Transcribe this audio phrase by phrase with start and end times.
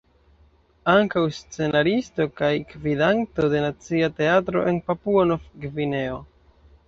[0.93, 6.19] Ankaŭ scenaristo kaj gvidanto de Nacia Teatro en Papuo-Nov-Gvineo.